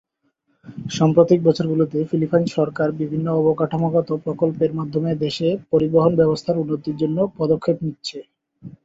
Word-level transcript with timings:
সাম্প্রতিক 0.91 1.39
বছরগুলিতে, 1.43 1.97
ফিলিপাইন 2.09 2.45
সরকার 2.55 2.87
বিভিন্ন 2.99 3.27
অবকাঠামোগত 3.39 4.09
প্রকল্পের 4.25 4.71
মাধ্যমে 4.79 5.11
দেশে 5.23 5.47
পরিবহন 5.71 6.11
ব্যবস্থার 6.19 6.61
উন্নতির 6.61 6.99
জন্য 7.01 7.17
পদক্ষেপ 7.37 7.77
নিচ্ছে। 7.85 8.17